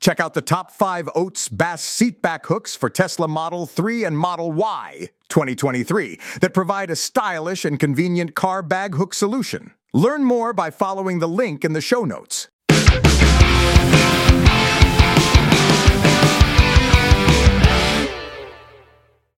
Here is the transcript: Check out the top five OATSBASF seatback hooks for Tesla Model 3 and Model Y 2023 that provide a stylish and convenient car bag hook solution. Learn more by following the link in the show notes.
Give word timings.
Check 0.00 0.18
out 0.18 0.32
the 0.32 0.40
top 0.40 0.70
five 0.70 1.06
OATSBASF 1.14 2.14
seatback 2.20 2.46
hooks 2.46 2.74
for 2.74 2.88
Tesla 2.88 3.28
Model 3.28 3.66
3 3.66 4.04
and 4.04 4.18
Model 4.18 4.50
Y 4.50 5.10
2023 5.28 6.18
that 6.40 6.54
provide 6.54 6.90
a 6.90 6.96
stylish 6.96 7.66
and 7.66 7.78
convenient 7.78 8.34
car 8.34 8.62
bag 8.62 8.94
hook 8.94 9.12
solution. 9.12 9.74
Learn 9.92 10.24
more 10.24 10.54
by 10.54 10.70
following 10.70 11.18
the 11.18 11.28
link 11.28 11.66
in 11.66 11.74
the 11.74 11.82
show 11.82 12.04
notes. 12.04 12.48